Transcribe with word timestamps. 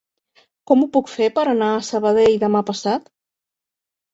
Com 0.71 0.85
ho 0.85 0.87
puc 0.95 1.11
fer 1.17 1.27
per 1.35 1.43
anar 1.51 1.69
a 1.73 1.83
Sabadell 1.91 2.41
demà 2.45 2.65
passat? 2.71 3.07